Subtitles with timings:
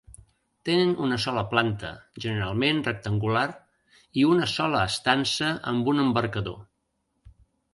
[0.67, 1.91] Tenen una sola planta,
[2.25, 3.45] generalment rectangular,
[4.23, 6.61] i una sola estança amb un embarcador.